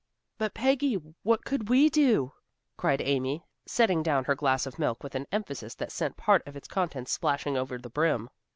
"But, 0.39 0.55
Peggy, 0.55 0.95
what 1.21 1.45
could 1.45 1.69
we 1.69 1.87
do?" 1.87 2.33
cried 2.75 3.01
Amy, 3.05 3.45
setting 3.67 4.01
down 4.01 4.23
her 4.23 4.33
glass 4.33 4.65
of 4.65 4.79
milk 4.79 5.03
with 5.03 5.13
an 5.13 5.27
emphasis 5.31 5.75
that 5.75 5.91
sent 5.91 6.17
part 6.17 6.41
of 6.47 6.55
its 6.55 6.67
contents 6.67 7.11
splashing 7.11 7.55
over 7.55 7.77
the 7.77 7.87
brim. 7.91 8.31